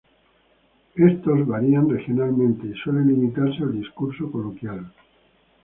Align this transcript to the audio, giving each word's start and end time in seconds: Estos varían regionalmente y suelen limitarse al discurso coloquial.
Estos 0.95 1.45
varían 1.45 1.87
regionalmente 1.87 2.65
y 2.65 2.73
suelen 2.73 3.07
limitarse 3.09 3.61
al 3.61 3.73
discurso 3.79 4.31
coloquial. 4.31 4.91